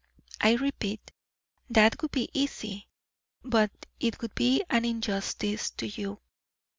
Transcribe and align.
I 0.41 0.53
repeat, 0.55 1.11
that 1.69 2.01
would 2.01 2.09
be 2.09 2.27
easy, 2.33 2.87
but 3.43 3.69
it 3.99 4.19
would 4.23 4.33
be 4.33 4.63
an 4.67 4.83
injustice 4.83 5.69
to 5.77 5.85
you. 5.85 6.17